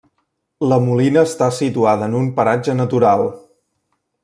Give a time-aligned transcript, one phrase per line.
[0.71, 3.23] La Molina està situada en un paratge natural.